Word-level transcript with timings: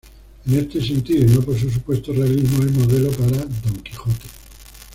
En 0.47 0.57
este 0.57 0.83
sentido, 0.83 1.21
y 1.23 1.35
no 1.35 1.41
por 1.41 1.55
su 1.59 1.69
supuesto 1.69 2.11
realismo, 2.11 2.63
es 2.63 2.71
modelo 2.71 3.11
para 3.11 3.37
"Don 3.45 3.75
Quijote". 3.83 4.25